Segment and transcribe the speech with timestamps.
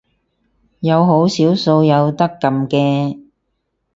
[0.79, 3.21] 有好少數有得撳嘅